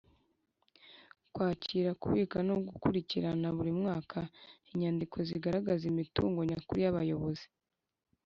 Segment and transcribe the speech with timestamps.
[1.33, 4.19] Kwakira kubika no gukurikirana buri mwaka
[4.71, 7.45] inyandiko zigaragaza imitungo nyakuri y abayobozi